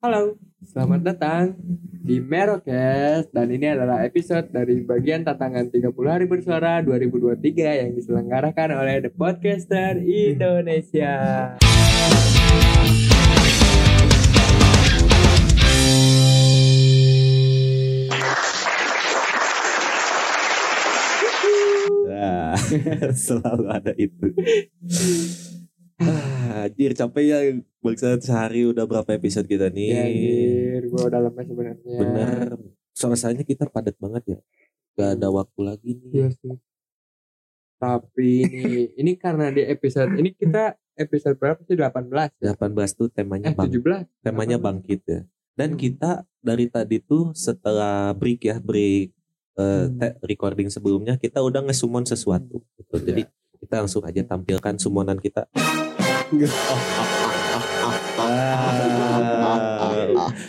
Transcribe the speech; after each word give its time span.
Halo, 0.00 0.32
selamat 0.64 1.12
datang 1.12 1.60
di 2.00 2.24
Merokes 2.24 3.28
dan 3.36 3.52
ini 3.52 3.68
adalah 3.68 4.00
episode 4.00 4.48
dari 4.48 4.80
bagian 4.80 5.28
tantangan 5.28 5.68
30 5.68 5.92
hari 6.08 6.24
bersuara 6.24 6.80
2023 6.80 7.36
yang 7.84 7.92
diselenggarakan 7.92 8.80
oleh 8.80 9.04
The 9.04 9.12
Podcaster 9.12 10.00
Indonesia. 10.00 11.52
Nah, 22.08 22.56
selalu 23.28 23.64
ada 23.68 23.92
itu. 24.00 24.32
Anjir 26.50 26.90
capek 26.92 27.24
ya 27.24 27.38
Bangsa 27.78 28.18
sehari 28.18 28.66
udah 28.66 28.84
berapa 28.84 29.10
episode 29.10 29.46
kita 29.46 29.70
nih 29.70 29.88
Ya 29.88 30.02
anjir, 30.02 30.82
gue 30.84 31.02
udah 31.06 31.20
lemes 31.22 31.46
sebenarnya. 31.46 31.96
Bener 31.96 32.48
Soalnya 32.90 33.42
kita 33.42 33.64
padat 33.64 33.94
banget 33.96 34.22
ya 34.26 34.38
Gak 34.92 35.10
ada 35.16 35.28
waktu 35.30 35.60
lagi 35.60 35.90
Iya 36.10 36.26
nih 36.26 36.34
sih. 36.34 36.54
Tapi 37.76 38.30
ini 38.42 38.62
ini 38.94 39.12
karena 39.14 39.48
di 39.48 39.64
episode 39.64 40.12
ini 40.12 40.30
kita 40.30 40.76
episode 40.94 41.32
berapa 41.34 41.56
sih 41.64 41.72
18 41.72 42.12
ya? 42.36 42.52
18 42.52 42.60
tuh 42.92 43.08
temanya 43.08 43.46
Eh 43.46 43.56
bang, 43.56 43.70
17. 43.72 44.04
temanya 44.20 44.56
18. 44.58 44.66
bangkit 44.66 45.00
ya 45.06 45.20
Dan 45.54 45.68
Hmm. 45.70 45.78
kita 45.78 46.10
dari 46.40 46.66
tadi 46.66 46.96
tuh 46.98 47.32
setelah 47.32 48.12
break 48.12 48.40
ya 48.42 48.56
Break 48.58 49.16
eh, 49.56 49.84
Hmm. 49.86 49.96
recording 50.20 50.68
sebelumnya 50.68 51.16
Kita 51.16 51.40
udah 51.40 51.62
ngesumon 51.62 52.04
sesuatu 52.04 52.60
gitu. 52.76 52.96
Jadi 52.98 53.24
kita 53.60 53.74
langsung 53.78 54.00
aja 54.02 54.24
tampilkan 54.26 54.76
sumonan 54.76 55.16
kita 55.16 55.44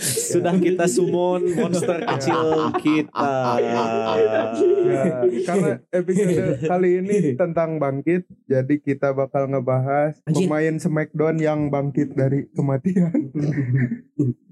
sudah 0.05 0.55
kita 0.61 0.85
summon 0.85 1.41
monster 1.57 1.97
kecil 2.05 2.69
kita. 2.77 3.57
Ya, 3.57 3.83
karena 5.41 5.69
episode 5.89 6.61
kali 6.69 6.89
ini 7.01 7.33
tentang 7.33 7.81
bangkit, 7.81 8.29
jadi 8.45 8.75
kita 8.77 9.17
bakal 9.17 9.49
ngebahas 9.49 10.21
pemain 10.29 10.75
Smackdown 10.77 11.41
yang 11.41 11.73
bangkit 11.73 12.13
dari 12.13 12.45
kematian. 12.53 13.33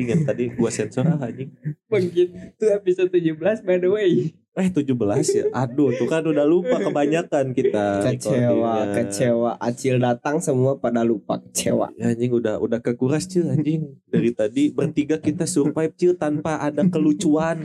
Ingat 0.00 0.24
tadi 0.24 0.48
gua 0.56 0.72
sensor 0.72 1.04
ah, 1.04 1.20
anjing. 1.20 1.52
Begitu 1.86 2.64
episode 2.72 3.12
17 3.12 3.36
by 3.62 3.76
the 3.76 3.90
way. 3.92 4.32
Eh 4.50 4.66
17 4.66 4.98
ya. 5.30 5.44
Aduh, 5.54 5.94
tuh 5.94 6.10
kan 6.10 6.26
udah 6.26 6.42
lupa 6.42 6.82
kebanyakan 6.82 7.54
kita. 7.54 8.02
kecewa 8.02 8.90
kecewa 8.98 9.50
acil 9.62 10.02
datang 10.02 10.42
semua 10.42 10.74
pada 10.74 11.06
lupa 11.06 11.38
kecewa 11.38 11.94
Ya, 11.94 12.10
anjing 12.10 12.34
udah 12.34 12.58
udah 12.58 12.82
kekuras 12.82 13.30
cil 13.30 13.46
anjing 13.46 13.94
dari 14.10 14.34
tadi 14.34 14.74
bertiga 14.74 15.22
kita 15.22 15.46
survive 15.46 15.94
cil 15.94 16.18
tanpa 16.18 16.58
ada 16.58 16.82
kelucuan 16.90 17.62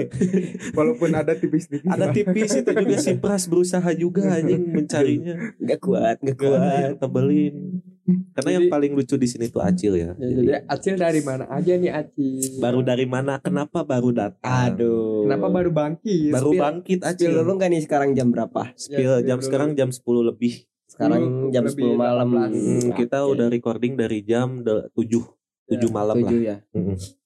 Walaupun 0.78 1.12
ada 1.12 1.36
tipis-tipis. 1.36 1.84
ada 1.86 2.08
tipis 2.10 2.56
itu 2.56 2.70
juga 2.72 2.96
si 2.96 3.12
Pras 3.20 3.44
berusaha 3.44 3.90
juga 3.92 4.24
anjing 4.32 4.64
mencarinya 4.72 5.52
nggak 5.60 5.80
kuat 5.84 6.16
nggak 6.24 6.36
kuat 6.40 6.50
kuat 6.50 6.90
tebelin 7.04 7.84
karena 8.04 8.50
yang 8.52 8.64
Jadi- 8.64 8.72
paling 8.72 8.92
lucu 8.92 9.14
di 9.14 9.24
sini 9.24 9.48
tuh 9.48 9.58
Acil 9.58 9.94
ya, 9.94 10.12
Ya, 10.12 10.12
Jadi, 10.14 10.32
jadi 10.38 10.50
Acil 10.66 10.94
dari 10.94 11.20
mana 11.20 11.44
aja 11.46 11.72
nih 11.72 11.88
Acil? 11.90 12.36
baru 12.58 12.80
dari 12.80 13.06
mana 13.06 13.32
kenapa 13.38 13.80
baru 13.80 14.10
datang? 14.10 14.44
Aduh. 14.70 15.24
Kenapa 15.24 15.46
baru 15.48 15.70
bangkit? 15.70 16.30
baru 16.30 16.50
Spill- 16.50 16.60
bangkit 16.60 16.98
Spill 17.00 17.10
Acil 17.10 17.30
dulu 17.34 17.50
nggak 17.54 17.70
nih 17.70 17.82
sekarang 17.82 18.10
jam 18.12 18.28
berapa? 18.28 18.62
Spill 18.74 19.12
Ya, 19.18 19.24
jam 19.24 19.38
dulu. 19.38 19.46
sekarang 19.46 19.68
jam 19.72 19.88
10 19.88 20.04
lebih. 20.22 20.54
Sekarang 20.84 21.22
jam 21.50 21.64
Lebih 21.64 21.90
10 21.90 21.96
malam. 21.96 22.28
18. 22.28 22.54
Hmm, 22.54 22.88
kita 22.94 23.18
udah 23.24 23.46
recording 23.48 23.94
dari 23.94 24.20
jam 24.20 24.60
de- 24.60 24.86
7 24.92 25.24
7 25.66 25.80
Ya, 25.80 25.90
malam 25.90 26.16
lah. 26.16 26.22
tujuh 26.22 26.40
ya. 26.44 26.56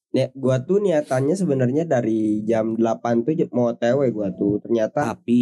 Ya, 0.09 0.33
gua 0.33 0.57
tuh 0.57 0.79
niatannya 0.79 1.37
sebenarnya 1.37 1.85
dari 1.85 2.41
jam 2.41 2.73
8 2.73 3.21
tuh 3.21 3.29
mau 3.51 3.69
TW 3.71 4.09
gua 4.09 4.31
tuh. 4.31 4.57
Ternyata 4.57 5.13
tapi 5.13 5.41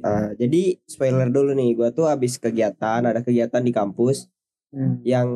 ah, 0.00 0.32
jadi 0.32 0.80
spoiler 0.82 1.28
dulu 1.28 1.52
nih, 1.52 1.74
gua 1.74 1.90
tuh 1.90 2.06
habis 2.06 2.38
kegiatan, 2.38 3.02
ada 3.02 3.20
kegiatan 3.20 3.60
di 3.60 3.68
kampus 3.68 4.30
Hmm. 4.68 5.00
yang 5.00 5.28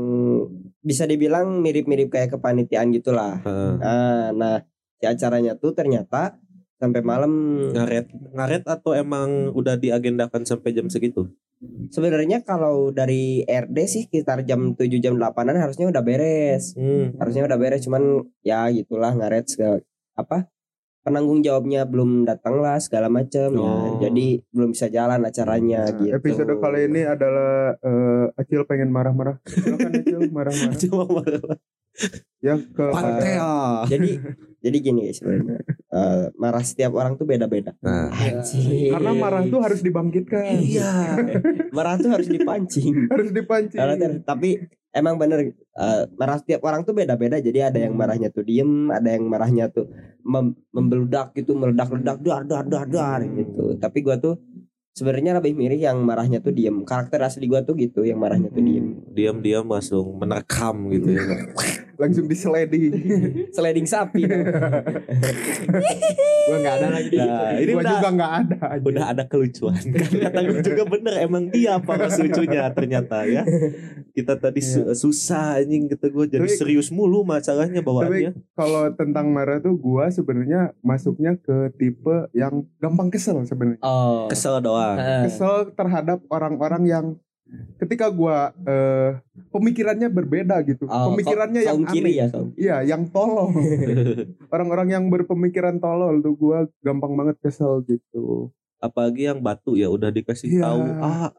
bisa 0.84 1.08
dibilang 1.08 1.64
mirip-mirip 1.64 2.12
kayak 2.12 2.36
kepanitiaan 2.36 2.92
gitulah. 2.92 3.40
eh, 3.40 3.72
Nah, 3.80 4.28
nah 4.36 4.54
si 5.00 5.04
acaranya 5.08 5.56
tuh 5.56 5.72
ternyata 5.72 6.36
sampai 6.76 7.00
malam 7.00 7.30
ngaret 7.72 8.10
ngaret 8.34 8.64
atau 8.66 8.92
emang 8.92 9.54
udah 9.54 9.78
diagendakan 9.78 10.42
sampai 10.42 10.74
jam 10.74 10.90
segitu 10.92 11.30
Sebenarnya 11.94 12.42
kalau 12.42 12.90
dari 12.90 13.46
RD 13.46 13.78
sih 13.86 14.02
sekitar 14.10 14.42
jam 14.42 14.74
7 14.74 14.98
jam 14.98 15.14
8-an 15.14 15.62
harusnya 15.62 15.86
udah 15.94 16.02
beres. 16.02 16.74
hmm. 16.74 17.22
Harusnya 17.22 17.46
udah 17.46 17.54
beres 17.54 17.86
cuman 17.86 18.26
ya 18.42 18.66
gitulah 18.74 19.14
ngaret 19.14 19.46
segala 19.46 19.78
apa 20.18 20.50
penanggung 21.02 21.42
jawabnya 21.42 21.82
belum 21.84 22.22
datang 22.24 22.62
lah 22.62 22.78
segala 22.78 23.10
macam 23.10 23.50
Oh. 23.58 23.98
ya. 23.98 24.08
Jadi 24.08 24.40
belum 24.54 24.70
bisa 24.72 24.86
jalan 24.88 25.26
acaranya 25.26 25.90
Nah, 25.90 25.98
gitu. 25.98 26.14
Episode 26.16 26.54
kali 26.62 26.86
ini 26.86 27.02
adalah 27.02 27.74
eh, 27.76 28.26
Acil 28.38 28.62
pengen 28.64 28.94
marah-marah. 28.94 29.42
Silakan 29.44 29.92
Acil 29.98 30.20
marah-marah. 30.36 30.76
cuma 30.78 31.04
marah 31.10 31.42
Ya 32.40 32.56
ke 32.56 32.84
Pantea. 32.88 33.52
Jadi 33.92 34.10
jadi 34.62 34.78
gini 34.78 35.10
guys. 35.10 35.18
Eh, 35.20 36.24
marah 36.38 36.62
setiap 36.62 36.94
orang 36.94 37.18
tuh 37.18 37.26
beda-beda. 37.26 37.74
nah 37.82 38.06
karena 38.14 39.10
marah 39.12 39.42
tuh 39.44 39.58
harus 39.58 39.82
dibangkitkan. 39.82 40.62
Iya. 40.62 41.18
marah 41.74 41.98
tuh 41.98 42.14
harus 42.14 42.30
dipancing. 42.30 42.94
Harus 43.12 43.34
dipancing. 43.34 43.82
Tapi 44.22 44.62
emang 44.94 45.16
bener 45.18 45.50
eh, 45.58 46.02
marah 46.14 46.38
setiap 46.38 46.62
orang 46.62 46.84
tuh 46.84 46.92
beda-beda 46.92 47.40
jadi 47.40 47.72
ada 47.72 47.80
yang 47.80 47.96
marahnya 47.96 48.28
tuh 48.28 48.44
diem 48.44 48.92
ada 48.92 49.08
yang 49.08 49.24
marahnya 49.24 49.72
tuh 49.72 49.88
mem- 50.32 50.56
membeludak 50.72 51.36
gitu 51.36 51.52
meledak-ledak 51.52 52.16
dar 52.24 52.42
dar 52.48 52.64
dar 52.64 52.86
dar 52.88 53.20
gitu. 53.20 53.76
Tapi 53.76 54.00
gua 54.00 54.16
tuh 54.16 54.40
sebenarnya 54.96 55.36
lebih 55.36 55.52
mirip 55.52 55.84
yang 55.84 56.00
marahnya 56.00 56.40
tuh 56.40 56.56
diem. 56.56 56.80
Karakter 56.88 57.20
asli 57.20 57.44
gua 57.44 57.60
tuh 57.60 57.76
gitu 57.76 58.08
yang 58.08 58.16
marahnya 58.16 58.48
tuh 58.48 58.64
diem. 58.64 58.96
Diam-diam 59.12 59.68
langsung 59.68 60.16
menerkam 60.16 60.88
gitu 60.88 61.12
ya 61.12 61.22
Langsung 62.02 62.26
diseledi. 62.26 62.90
sliding 63.54 63.86
sapi 63.86 64.26
dong. 64.26 64.42
Gua 66.42 66.56
nggak 66.58 66.74
ada 66.76 66.88
lagi 66.90 67.08
di 67.08 67.18
Nah, 67.18 67.54
ini 67.54 67.70
Gua 67.70 67.80
udah 67.80 67.92
juga 67.94 68.08
nggak 68.10 68.32
ada. 68.34 68.56
anjing. 68.68 68.88
udah 68.88 69.04
ada 69.06 69.24
kelucuan 69.24 69.78
kata 70.22 70.38
gue 70.42 70.60
juga 70.60 70.82
bener 70.84 71.14
emang 71.20 71.44
dia 71.46 71.78
apa 71.78 71.94
mas 71.96 72.16
lucunya 72.16 72.66
ternyata 72.68 73.22
ya 73.24 73.42
kita 74.10 74.34
tadi 74.36 74.60
su- 74.60 74.90
susah 74.92 75.58
anjing 75.58 75.86
gitu 75.86 76.06
gue 76.08 76.26
jadi 76.28 76.42
Tapi- 76.42 76.58
serius 76.58 76.88
mulu 76.88 77.22
masalahnya 77.22 77.80
bawaannya 77.80 78.34
Kalau 78.52 78.90
tentang 78.92 79.30
marah 79.30 79.58
tuh 79.58 79.74
gua 79.74 80.08
sebenarnya 80.08 80.74
masuknya 80.80 81.36
ke 81.36 81.70
tipe 81.72 82.10
yang 82.32 82.66
gampang 82.76 83.08
kesel 83.08 83.38
sebenarnya. 83.42 83.78
oh 83.80 84.26
kesel 84.26 84.58
doang 84.58 84.98
kesel 85.22 85.70
terhadap 85.70 86.18
orang-orang 86.28 86.82
yang 86.84 87.06
ketika 87.76 88.08
gua 88.08 88.36
eh, 88.58 89.20
pemikirannya 89.48 90.08
berbeda 90.08 90.60
gitu. 90.62 90.84
oh, 90.84 91.12
pemikirannya 91.12 91.60
kaum- 91.60 91.68
yang 91.68 91.78
kaum 91.80 91.92
kiri 91.92 92.04
aneh. 92.08 92.14
ya 92.14 92.26
kaum 92.28 92.48
Iya, 92.54 92.76
yang 92.86 93.02
tolol. 93.08 93.52
Orang-orang 94.52 94.88
yang 94.90 95.04
berpemikiran 95.06 95.76
tolol 95.76 96.18
tuh 96.18 96.34
gua 96.34 96.58
gampang 96.80 97.12
banget 97.12 97.36
kesel 97.38 97.82
gitu. 97.82 98.50
apalagi 98.78 99.26
yang 99.26 99.38
batu 99.38 99.74
ya 99.74 99.86
udah 99.86 100.08
dikasih 100.08 100.48
Iya. 100.50 100.62
tahu 100.64 100.80
ah 101.00 101.30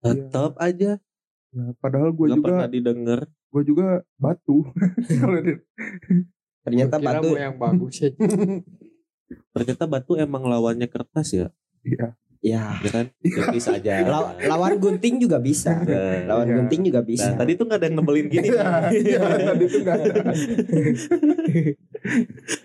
tetap 0.00 0.52
aja 0.58 0.98
Ya, 1.50 1.64
padahal 1.76 2.10
gua 2.10 2.26
nggak 2.26 2.36
juga 2.36 2.46
pernah 2.48 2.68
didengar 2.68 3.20
gua 3.48 3.62
juga 3.62 3.86
batu. 4.16 4.62
Ternyata 6.60 6.96
Kira 6.96 7.06
batu 7.10 7.28
yang 7.34 7.56
bagus 7.56 7.94
ya. 7.98 8.10
ternyata 9.50 9.84
batu 9.84 10.12
emang 10.14 10.42
lawannya 10.42 10.86
kertas 10.86 11.30
ya 11.32 11.48
Iya. 11.80 12.14
Ya 12.40 12.72
ya 12.80 12.90
kan? 12.90 13.06
Ya, 13.20 13.44
bisa 13.52 13.70
aja. 13.76 13.92
Law- 14.12 14.32
lawan 14.40 14.76
gunting 14.76 15.20
juga 15.20 15.36
bisa. 15.36 15.76
Nah, 15.78 16.24
lawan 16.26 16.46
Iya. 16.48 16.56
gunting 16.56 16.80
juga 16.88 17.00
bisa. 17.00 17.30
Nah, 17.30 17.38
tadi 17.38 17.52
tuh 17.54 17.64
nggak 17.64 17.78
ada 17.78 17.86
yang 17.86 17.96
ngebelin 18.00 18.26
gini. 18.26 18.48
Iya, 18.48 18.64
tadi 19.44 19.64
tuh 19.66 19.80
nggak 19.80 19.96
ada. 19.98 20.20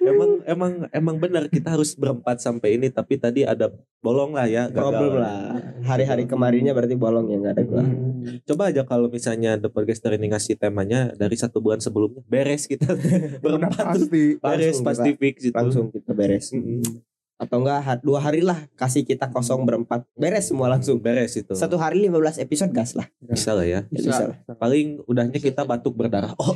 emang 0.01 0.31
emang 0.45 0.71
emang 0.89 1.15
benar 1.17 1.43
kita 1.47 1.75
harus 1.75 1.91
berempat 1.93 2.39
sampai 2.39 2.79
ini 2.79 2.87
tapi 2.87 3.17
tadi 3.17 3.43
ada 3.43 3.67
bolong 3.99 4.31
lah 4.31 4.47
ya 4.47 4.67
gagal. 4.67 4.79
problem 4.79 5.13
lah. 5.17 5.59
Hari-hari 5.83 6.23
kemarinnya 6.23 6.71
berarti 6.71 6.95
bolong 6.95 7.27
ya 7.27 7.37
nggak 7.37 7.53
ada 7.53 7.63
gua. 7.63 7.83
Hmm. 7.83 8.41
coba 8.41 8.71
aja 8.71 8.81
kalau 8.81 9.07
misalnya 9.07 9.53
The 9.55 9.67
Podcaster 9.67 10.13
ini 10.13 10.31
ngasih 10.31 10.55
temanya 10.55 11.11
dari 11.13 11.35
satu 11.35 11.59
bulan 11.59 11.77
sebelumnya 11.77 12.23
beres 12.25 12.65
kita. 12.65 12.89
Berempat 13.43 13.75
tuh. 13.93 14.07
pasti. 14.07 14.23
beres 14.39 14.79
Langsung 14.79 14.85
pasti 14.85 15.09
fix 15.15 15.35
itu 15.43 15.55
langsung 15.55 15.85
kita 15.91 16.11
beres. 16.15 16.49
Mm-mm. 16.49 17.04
Atau 17.35 17.59
enggak 17.59 17.79
ha- 17.79 17.99
dua 17.99 18.19
hari 18.19 18.39
lah 18.39 18.63
kasih 18.73 19.03
kita 19.03 19.27
kosong 19.27 19.63
berempat. 19.63 20.07
Beres 20.13 20.47
semua 20.47 20.67
langsung. 20.67 20.97
Beres 20.97 21.35
itu. 21.35 21.51
Satu 21.51 21.75
hari 21.75 21.99
15 22.01 22.39
episode 22.39 22.71
gas 22.71 22.95
lah. 22.95 23.07
Bisa 23.19 23.51
lah 23.51 23.63
ya. 23.63 23.83
Ya, 23.87 23.99
bisa 24.01 24.23
lah. 24.25 24.37
Paling 24.55 25.03
udahnya 25.03 25.35
kita 25.35 25.63
batuk 25.63 25.93
berdarah. 25.93 26.31
Oh, 26.35 26.55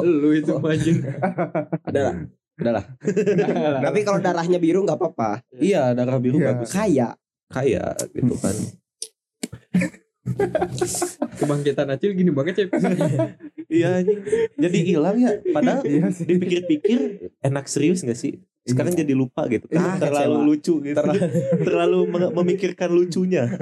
Lu 0.00 0.30
itu 0.30 0.52
anjing. 0.54 1.00
ada 1.88 2.00
lah. 2.02 2.14
Udah 2.54 2.72
lah. 2.76 2.84
Tapi 3.88 3.98
kalau 4.02 4.20
darahnya 4.20 4.58
biru 4.58 4.84
nggak 4.84 4.94
apa-apa. 4.94 5.40
Iya 5.56 5.90
darah 5.92 6.20
biru 6.20 6.38
Iya. 6.38 6.46
bagus. 6.52 6.70
Kaya. 6.70 7.08
Kaya 7.48 7.84
gitu 8.12 8.34
kan. 8.36 8.56
Kebangkitan 11.36 11.88
Acil 11.90 12.12
gini 12.12 12.32
banget 12.32 12.64
ya. 12.64 12.66
Iya 13.66 13.88
anjing. 14.00 14.20
Jadi 14.56 14.78
hilang 14.82 15.16
ya. 15.16 15.32
Padahal 15.50 15.84
Iya 15.84 16.08
dipikir-pikir 16.10 16.98
enak 17.40 17.64
serius 17.66 18.00
gak 18.00 18.16
sih? 18.16 18.40
Sekarang 18.64 18.92
jadi 18.92 19.12
lupa 19.12 19.44
gitu. 19.46 19.68
Ah, 19.72 19.96
terlalu 19.96 20.32
kecewa. 20.32 20.48
lucu 20.48 20.74
gitu. 20.82 21.06
terlalu 21.62 21.98
meng- 22.12 22.32
memikirkan 22.34 22.88
lucunya. 22.88 23.44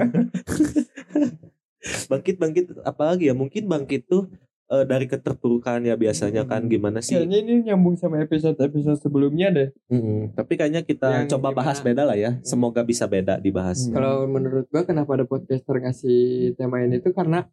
bangkit 2.11 2.35
bangkit 2.39 2.65
apalagi 2.81 3.27
ya? 3.27 3.35
Mungkin 3.35 3.67
bangkit 3.67 4.07
tuh 4.07 4.31
eh, 4.71 4.87
dari 4.87 5.05
keterpurukan 5.05 5.83
ya 5.83 5.93
biasanya 5.93 6.47
kan 6.47 6.65
gimana 6.65 7.03
sih? 7.03 7.19
Kayaknya 7.19 7.37
ini 7.43 7.53
nyambung 7.67 7.93
sama 7.93 8.23
episode-episode 8.23 8.97
sebelumnya 8.97 9.51
deh. 9.51 9.69
Mm-mm. 9.91 10.33
Tapi 10.33 10.55
kayaknya 10.55 10.81
kita 10.81 11.27
Yang 11.27 11.35
coba 11.35 11.51
gimana? 11.51 11.57
bahas 11.59 11.77
beda 11.83 12.01
lah 12.07 12.15
ya. 12.15 12.39
Semoga 12.41 12.81
bisa 12.81 13.05
beda 13.05 13.37
dibahas. 13.37 13.85
Hmm. 13.85 13.93
Kalau 13.93 14.15
menurut 14.25 14.65
gua 14.71 14.81
kenapa 14.83 15.13
ada 15.13 15.25
podcaster 15.27 15.77
ngasih 15.77 16.55
tema 16.55 16.79
ini 16.79 16.97
tuh 16.97 17.11
karena 17.11 17.45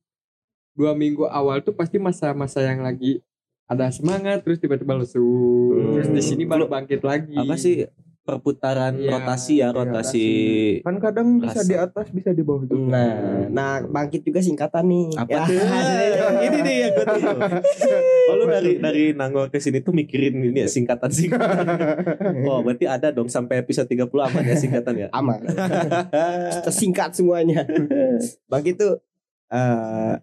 dua 0.71 0.95
minggu 0.95 1.27
awal 1.27 1.61
tuh 1.61 1.75
pasti 1.75 1.99
masa-masa 1.99 2.63
yang 2.63 2.81
lagi 2.81 3.21
ada 3.71 3.87
semangat 3.89 4.43
terus 4.43 4.59
tiba-tiba 4.59 4.99
lesu 4.99 5.23
Hmm. 5.71 5.95
terus 5.95 6.09
di 6.11 6.23
sini 6.25 6.43
baru 6.43 6.67
bangkit 6.67 7.01
lagi 7.01 7.39
Apa 7.39 7.55
sih 7.55 7.87
perputaran 8.21 8.95
Iya, 8.95 9.11
rotasi 9.11 9.55
ya, 9.59 9.69
rotasi. 9.73 10.29
Kan 10.85 11.01
kadang 11.01 11.41
bisa 11.41 11.65
Rasa. 11.65 11.67
di 11.67 11.75
atas 11.75 12.07
bisa 12.13 12.31
di 12.31 12.45
bawah 12.45 12.63
juga. 12.63 12.87
Nah, 12.87 13.11
nah 13.49 13.73
bangkit 13.83 14.23
juga 14.23 14.39
singkatan 14.39 14.87
nih. 14.87 15.07
Apa 15.19 15.31
Ya. 15.33 15.43
tuh? 15.49 15.57
ini 16.47 16.59
nih 16.63 16.75
yang 16.79 16.93
gue 16.95 17.05
tuh. 17.07 17.23
Oh 18.31 18.35
lu 18.39 18.45
dari 18.47 18.79
dari 18.79 19.05
Nangor 19.17 19.51
ke 19.51 19.59
sini 19.59 19.83
tuh 19.83 19.91
mikirin 19.91 20.37
ini 20.37 20.63
ya 20.63 20.69
singkatan 20.71 21.11
singkatan. 21.11 21.65
Oh 22.47 22.63
berarti 22.63 22.87
ada 22.87 23.11
dong 23.11 23.27
sampai 23.27 23.67
episode 23.67 23.89
30 23.89 24.07
aman 24.07 24.43
ya 24.47 24.55
singkatan 24.55 24.95
ya. 24.95 25.09
Aman. 25.11 25.41
Tersingkat 26.69 27.17
semuanya. 27.17 27.67
Bangkit 28.47 28.79
tuh 28.79 28.95
eh 29.51 30.15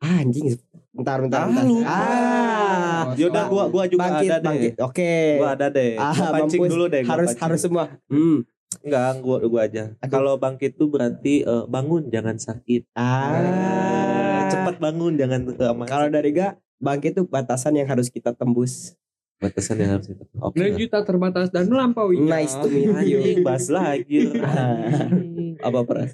ah, 0.00 0.16
anjing. 0.16 0.56
Bentar, 1.00 1.16
bentar, 1.18 1.40
Ah, 1.40 1.46
bentar. 1.46 1.64
lupa. 1.64 1.88
Ah, 1.88 3.02
Yaudah 3.16 3.44
gua 3.48 3.64
gua 3.66 3.84
juga 3.86 4.00
bangkit, 4.04 4.28
ada 4.28 4.36
deh. 4.36 4.44
bangkit. 4.44 4.74
Oke. 4.78 5.12
Gua 5.40 5.48
ada 5.50 5.66
deh. 5.68 5.92
Gua 5.96 6.04
Ah, 6.06 6.30
pancing 6.30 6.60
mampus. 6.60 6.70
dulu 6.70 6.84
deh. 6.86 7.00
gua 7.00 7.10
harus 7.10 7.26
pancing. 7.26 7.42
harus 7.42 7.60
semua. 7.60 7.84
Hmm. 8.06 8.38
Enggak, 8.80 9.12
gua 9.18 9.36
gua 9.42 9.60
aja. 9.64 9.84
Kalau 10.04 10.34
bangkit 10.36 10.76
tuh 10.76 10.86
berarti 10.86 11.34
eh, 11.42 11.64
bangun 11.66 12.02
jangan 12.06 12.36
sakit. 12.36 12.82
Ah. 12.92 14.46
Cepat 14.46 14.76
bangun 14.76 15.16
jangan 15.16 15.40
kelamaan. 15.48 15.88
Kalau 15.88 16.06
dari 16.06 16.30
ga 16.30 16.48
bangkit 16.76 17.12
tuh 17.14 17.24
batasan 17.24 17.74
yang 17.74 17.88
harus 17.88 18.08
kita 18.08 18.32
tembus. 18.32 18.92
Batasan 19.40 19.80
yang 19.80 19.96
harus 19.96 20.12
kita. 20.12 20.22
Oke. 20.36 20.60
dan 20.60 20.76
juta 20.76 20.98
terbatas 21.00 21.48
dan 21.48 21.64
melampaui 21.64 22.20
Nice 22.20 22.52
to 22.60 22.68
meet 22.68 22.92
you. 23.08 23.40
Bahas 23.40 23.72
lagi. 23.72 24.36
Apa 25.66 25.80
peras? 25.88 26.12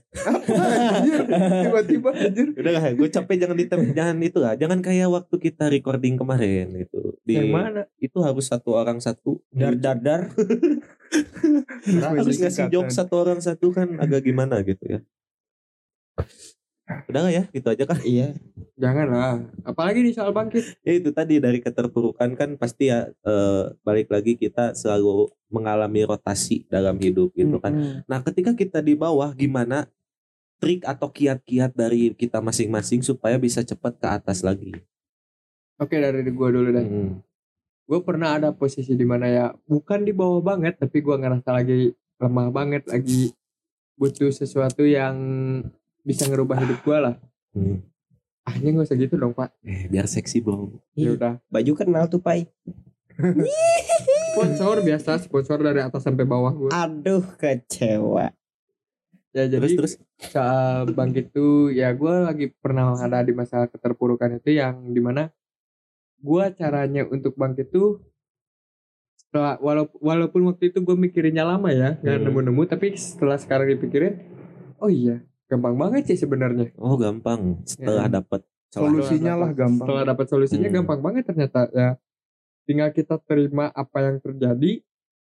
Tiba-tiba 1.66 2.10
anjir. 2.14 2.54
Udah 2.54 2.72
lah, 2.78 2.84
gue 2.94 3.08
capek 3.10 3.36
jangan 3.42 3.56
ditem 3.58 3.80
jangan 3.90 4.16
itu 4.22 4.38
lah. 4.38 4.54
Jangan 4.54 4.78
kayak 4.78 5.10
waktu 5.10 5.34
kita 5.42 5.66
recording 5.66 6.14
kemarin 6.14 6.70
itu. 6.78 7.18
Di 7.26 7.42
yang 7.42 7.50
mana 7.50 7.90
itu 7.98 8.18
harus 8.22 8.46
satu 8.46 8.78
orang 8.78 9.02
satu. 9.02 9.42
Dar 9.50 9.74
dar 9.74 9.98
dar. 9.98 10.22
harus 12.14 12.38
ngasih 12.38 12.70
joke 12.70 12.94
satu 12.94 13.14
orang 13.26 13.42
satu 13.42 13.74
kan 13.74 13.98
agak 13.98 14.22
gimana 14.22 14.62
gitu 14.62 14.86
ya. 14.86 15.00
Udah 16.86 17.26
lah 17.26 17.32
ya, 17.34 17.42
gitu 17.50 17.66
aja 17.66 17.82
kan. 17.82 17.98
Iya. 18.02 18.34
jangan 18.76 19.08
lah 19.08 19.40
apalagi 19.64 20.04
di 20.04 20.12
soal 20.12 20.36
bangkit 20.36 20.76
Ya 20.84 20.92
itu 21.00 21.08
tadi 21.08 21.40
dari 21.40 21.64
keterpurukan 21.64 22.36
kan 22.36 22.60
pasti 22.60 22.92
ya 22.92 23.08
eh, 23.08 23.62
balik 23.82 24.12
lagi 24.12 24.36
kita 24.36 24.76
selalu 24.76 25.32
mengalami 25.48 26.04
rotasi 26.04 26.68
dalam 26.68 26.94
hidup 27.00 27.32
gitu 27.32 27.56
kan. 27.56 27.72
Hmm. 27.72 27.96
Nah, 28.04 28.20
ketika 28.20 28.52
kita 28.52 28.84
di 28.84 28.92
bawah 28.92 29.32
gimana 29.32 29.88
trik 30.56 30.84
atau 30.84 31.08
kiat-kiat 31.08 31.72
dari 31.72 32.12
kita 32.16 32.40
masing-masing 32.40 33.00
supaya 33.04 33.36
bisa 33.36 33.60
cepat 33.60 33.96
ke 34.00 34.06
atas 34.08 34.40
lagi. 34.40 34.72
oke 35.76 35.92
dari 35.92 36.24
gua 36.32 36.48
dulu 36.48 36.72
deh 36.72 36.84
Hmm. 36.84 37.20
gue 37.84 38.00
pernah 38.00 38.40
ada 38.40 38.48
posisi 38.50 38.96
di 38.96 39.04
mana 39.04 39.28
ya 39.28 39.46
bukan 39.68 40.02
di 40.02 40.10
bawah 40.16 40.40
banget 40.40 40.80
tapi 40.80 41.04
gue 41.04 41.12
ngerasa 41.12 41.52
lagi 41.52 41.92
lemah 42.16 42.48
banget 42.48 42.82
lagi 42.88 43.30
butuh 43.94 44.32
sesuatu 44.32 44.82
yang 44.88 45.16
bisa 46.06 46.22
ngerubah 46.24 46.56
hidup 46.58 46.78
gue 46.80 46.98
lah 47.00 47.14
Hmm. 47.50 47.80
ahnya 48.44 48.68
nggak 48.70 48.86
usah 48.86 48.96
gitu 48.96 49.14
dong 49.14 49.32
pak 49.32 49.50
Eh, 49.60 49.84
biar 49.86 50.06
seksi 50.06 50.38
bro. 50.38 50.70
ya 50.92 51.02
Ih, 51.02 51.16
udah 51.16 51.40
Baju 51.46 51.72
kenal 51.74 52.06
tuh 52.06 52.20
pai. 52.20 52.46
sponsor 54.30 54.80
biasa 54.82 55.16
sponsor 55.18 55.58
dari 55.58 55.80
atas 55.80 56.00
sampai 56.00 56.22
bawah 56.22 56.52
gue 56.52 56.70
Aduh 56.70 57.24
kecewa. 57.34 58.28
ya 59.30 59.44
jadi 59.46 59.56
Terus 59.58 59.72
terus. 59.74 59.94
saat 60.22 60.88
bangkit 60.90 61.28
tuh 61.30 61.68
ya 61.70 61.90
gue 61.90 62.12
lagi 62.22 62.46
pernah 62.54 62.92
ada 62.94 63.20
di 63.20 63.32
masa 63.32 63.64
keterpurukan 63.66 64.36
itu 64.36 64.54
yang 64.54 64.80
di 64.86 65.00
mana 65.00 65.28
gue 66.18 66.44
caranya 66.52 67.04
untuk 67.04 67.34
bangkit 67.34 67.68
tuh 67.68 68.00
setelah 69.18 69.56
walaupun 69.58 69.98
walaupun 69.98 70.40
waktu 70.46 70.70
itu 70.70 70.78
gue 70.78 70.96
mikirinnya 70.98 71.44
lama 71.46 71.68
ya 71.68 71.96
nggak 71.96 72.14
Hmm. 72.14 72.24
nemu-nemu 72.26 72.62
tapi 72.66 72.86
setelah 72.94 73.36
sekarang 73.36 73.68
dipikirin 73.70 74.24
oh 74.76 74.88
iya 74.88 75.20
gampang 75.46 75.74
banget 75.74 76.02
sih 76.06 76.18
sebenarnya 76.18 76.74
Oh, 76.76 76.94
gampang. 76.94 77.62
Setelah 77.64 78.06
Ya. 78.06 78.12
dapat 78.12 78.40
Solusinya 78.68 79.34
lah 79.36 79.50
gampang. 79.50 79.86
setelah 79.86 80.02
dapat 80.04 80.26
solusinya 80.26 80.68
Hmm. 80.68 80.76
gampang 80.76 81.00
banget 81.00 81.22
ternyata 81.24 81.70
ya 81.70 81.96
tinggal 82.62 82.90
kita 82.90 83.16
terima 83.22 83.70
apa 83.70 83.98
yang 84.02 84.16
terjadi 84.18 84.82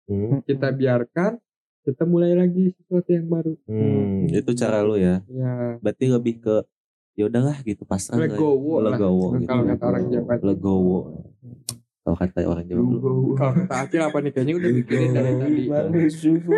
Hmm. 0.05 0.43
kita 0.43 0.69
biarkan 0.71 1.39
kita 1.83 2.03
mulai 2.03 2.35
lagi 2.35 2.75
sesuatu 2.75 3.09
yang 3.09 3.27
baru 3.27 3.55
Hmm, 3.65 4.27
itu 4.27 4.51
cara 4.53 4.83
lu 4.83 4.97
ya. 4.97 5.23
ya 5.27 5.79
Berarti 5.79 6.05
lebih 6.07 6.35
ke 6.39 6.57
ya 7.15 7.25
udahlah 7.25 7.57
gitu 7.63 7.83
pasrah. 7.83 8.15
lah 8.15 8.27
ya. 8.27 8.31
legowo 8.31 8.75
lah 8.79 8.93
Legowo 8.93 9.27
gitu. 9.33 9.47
kalau 9.47 9.63
kata 9.65 9.85
orang 9.87 10.05
Jawa 10.09 10.35
Legowo. 10.41 10.99
Kalau 12.09 12.25
kata 12.25 12.41
orang 12.49 12.65
Jawa. 12.65 12.89
kalau 13.37 13.37
kata 13.37 13.75
Acil 13.85 14.01
apa 14.01 14.17
nih 14.25 14.33
kayaknya 14.33 14.55
udah 14.57 14.71
mikirin 14.73 15.13
dari 15.13 15.33
tadi 15.37 16.09
Sufu 16.09 16.57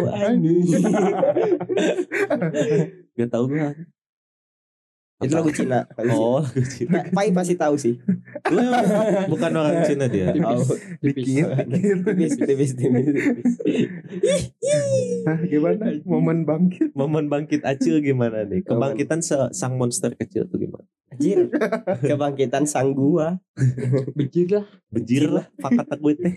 Gak 3.19 3.29
tau 3.35 3.50
gue. 3.50 3.58
Itu 5.21 5.37
lagu 5.37 5.53
Cina. 5.53 5.85
Oh, 6.17 6.41
lagu 6.41 6.65
Cina. 6.65 7.05
Pai 7.13 7.29
pasti 7.29 7.53
tahu 7.53 7.77
sih. 7.77 8.01
Bukan 9.29 9.53
orang 9.53 9.85
Cina 9.85 10.09
dia. 10.09 10.33
Oh, 10.41 10.65
Dikit, 11.05 11.45
tipis, 11.69 12.41
tipis, 12.41 12.73
tipis, 12.73 13.55
gimana 15.49 15.93
momen 16.09 16.49
bangkit? 16.49 16.97
Momen 16.97 17.29
bangkit 17.29 17.61
Acil 17.69 18.01
gimana 18.01 18.49
nih? 18.49 18.65
Kebangkitan 18.65 19.21
sang 19.25 19.77
monster 19.77 20.17
kecil 20.17 20.49
tuh 20.49 20.57
gimana? 20.57 20.89
Anjir, 21.13 21.53
kebangkitan 22.01 22.65
sang 22.65 22.97
gua. 22.97 23.37
bejir 24.17 24.49
lah 24.49 24.67
Bejir 24.89 25.29
lah, 25.29 25.47
kata 25.61 26.01
gue 26.01 26.15
teh. 26.17 26.35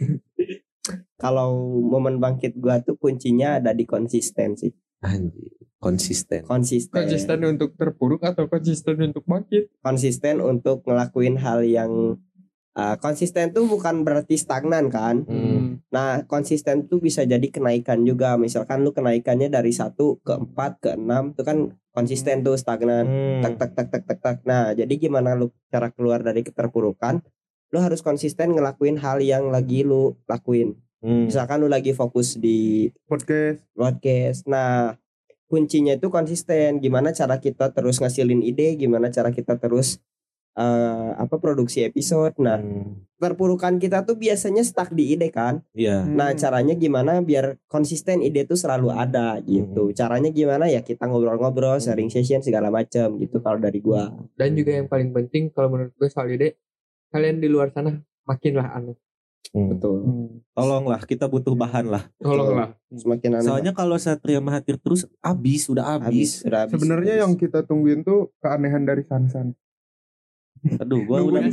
Kalau 1.15 1.79
momen 1.79 2.19
bangkit 2.19 2.59
gua 2.59 2.83
tuh 2.83 2.99
kuncinya 2.99 3.63
ada 3.63 3.71
di 3.71 3.87
konsistensi. 3.87 4.73
Anjir, 5.03 5.51
konsisten. 5.83 6.47
Konsisten. 6.47 6.95
konsisten 6.95 7.39
untuk 7.43 7.75
terpuruk 7.75 8.23
atau 8.23 8.47
konsisten 8.47 8.95
untuk 9.03 9.27
bangkit 9.27 9.67
Konsisten 9.83 10.39
untuk 10.39 10.87
ngelakuin 10.87 11.35
hal 11.43 11.67
yang 11.67 12.15
uh, 12.77 12.95
konsisten 12.97 13.53
tuh 13.53 13.67
bukan 13.67 14.07
berarti 14.07 14.39
stagnan 14.39 14.89
kan. 14.89 15.27
Hmm. 15.27 15.83
Nah, 15.93 16.25
konsisten 16.25 16.89
tuh 16.89 17.03
bisa 17.03 17.27
jadi 17.27 17.45
kenaikan 17.51 18.07
juga. 18.07 18.39
Misalkan 18.39 18.81
lu 18.81 18.95
kenaikannya 18.95 19.49
dari 19.51 19.75
satu 19.75 20.23
ke 20.23 20.33
empat 20.33 20.81
ke 20.81 20.89
enam 20.97 21.35
itu 21.35 21.43
kan 21.45 21.75
konsisten 21.93 22.41
tuh 22.41 22.57
stagnan. 22.57 23.05
Hmm. 23.05 23.41
Tak 23.43 23.53
tak 23.59 23.71
tak 23.75 23.87
tak 23.91 24.03
tak 24.07 24.19
tak. 24.23 24.37
Nah, 24.47 24.73
jadi 24.73 24.93
gimana 24.97 25.37
lu 25.37 25.53
cara 25.69 25.93
keluar 25.93 26.23
dari 26.25 26.41
keterpurukan? 26.41 27.21
Lu 27.73 27.81
harus 27.81 28.05
konsisten 28.05 28.53
ngelakuin 28.53 29.01
hal 29.01 29.21
yang 29.21 29.49
lagi 29.49 29.81
lu 29.81 30.17
lakuin. 30.29 30.77
Hmm. 31.03 31.27
Misalkan 31.27 31.59
lu 31.59 31.67
lagi 31.67 31.91
fokus 31.91 32.39
di 32.39 32.87
Podcast. 33.05 33.59
broadcast. 33.75 34.47
Nah, 34.47 34.95
kuncinya 35.45 35.93
itu 35.93 36.07
konsisten. 36.07 36.79
Gimana 36.79 37.11
cara 37.11 37.37
kita 37.37 37.69
terus 37.69 37.99
ngasilin 37.99 38.39
ide, 38.39 38.73
gimana 38.73 39.11
cara 39.11 39.29
kita 39.29 39.59
terus 39.59 39.99
eh, 40.53 41.09
apa 41.17 41.41
produksi 41.41 41.81
episode. 41.81 42.37
Nah, 42.37 42.61
Hmm. 42.61 43.01
terpurukan 43.17 43.81
kita 43.81 44.05
tuh 44.05 44.13
biasanya 44.15 44.61
stuck 44.61 44.93
di 44.93 45.11
ide 45.11 45.33
kan. 45.33 45.65
Iya. 45.73 46.05
Nah, 46.05 46.29
Hmm. 46.29 46.37
caranya 46.37 46.77
gimana 46.77 47.25
biar 47.25 47.57
konsisten 47.65 48.21
ide 48.21 48.45
tuh 48.45 48.53
selalu 48.53 48.93
ada 48.93 49.41
gitu. 49.41 49.89
Caranya 49.91 50.29
gimana 50.29 50.69
ya 50.69 50.85
kita 50.85 51.09
ngobrol-ngobrol, 51.09 51.81
sharing 51.81 52.13
session 52.13 52.45
segala 52.45 52.69
macam 52.69 53.17
gitu 53.17 53.41
kalau 53.41 53.57
dari 53.57 53.81
gua. 53.81 54.13
dan 54.37 54.53
juga 54.53 54.77
yang 54.77 54.85
paling 54.85 55.09
penting 55.09 55.49
kalau 55.49 55.73
menurut 55.73 55.93
gue 55.97 56.05
soal 56.07 56.29
ide 56.29 56.53
kalian 57.09 57.41
di 57.41 57.49
luar 57.49 57.69
sana 57.69 57.97
makinlah 58.23 58.77
aneh 58.77 58.93
Hmm. 59.51 59.69
Betul. 59.75 59.97
Tolonglah, 60.55 61.01
kita 61.03 61.27
butuh 61.27 61.53
bahan 61.57 61.91
lah. 61.91 62.07
tolonglah 62.21 62.77
Semakin 62.93 63.41
aneh. 63.41 63.45
Soalnya 63.45 63.73
kalau 63.75 63.97
Satria 63.99 64.39
Mahathir 64.39 64.79
terus 64.79 65.03
abis, 65.19 65.67
sudah 65.67 65.97
habis, 65.97 66.07
abis. 66.07 66.29
sudah 66.47 66.59
habis. 66.63 66.73
Sebenarnya 66.77 67.13
yang 67.25 67.33
kita 67.35 67.65
tungguin 67.67 68.05
tuh 68.05 68.31
keanehan 68.39 68.87
dari 68.87 69.03
Sansan. 69.03 69.57
Aduh, 70.63 71.03
gua 71.03 71.19
udah 71.21 71.43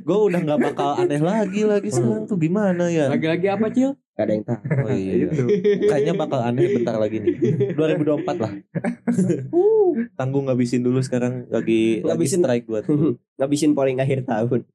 gua 0.00 0.18
udah 0.24 0.40
nggak 0.40 0.60
bakal 0.64 0.90
aneh 0.96 1.18
lagi 1.18 1.62
lagi 1.62 1.88
sekarang 1.88 2.24
tuh 2.24 2.34
gimana 2.34 2.88
ya? 2.88 3.06
Lagi-lagi 3.06 3.46
apa 3.46 3.66
Cil? 3.68 3.94
Gak 4.12 4.24
ada 4.24 4.32
yang 4.32 4.42
tahu. 4.42 4.58
Oh 4.82 4.90
iya. 4.90 5.12
Itu. 5.24 5.44
Kayaknya 5.80 6.12
bakal 6.12 6.40
aneh 6.42 6.66
bentar 6.72 6.96
lagi 6.96 7.16
nih. 7.18 7.34
2024 7.72 8.26
lah. 8.36 8.52
Tanggung 10.18 10.46
ngabisin 10.46 10.82
dulu 10.82 10.98
sekarang 10.98 11.46
lagi 11.48 12.02
lagi 12.02 12.26
Ngabisin. 12.26 12.40
strike 12.40 12.66
gua 12.70 12.80
tuh. 12.82 13.14
Ngabisin 13.36 13.72
polling 13.72 13.98
akhir 13.98 14.26
tahun. 14.26 14.66